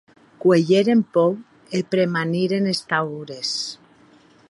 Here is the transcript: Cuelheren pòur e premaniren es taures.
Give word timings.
Cuelheren 0.41 1.01
pòur 1.13 1.35
e 1.77 1.83
premaniren 1.91 2.65
es 2.73 2.81
taures. 2.91 3.51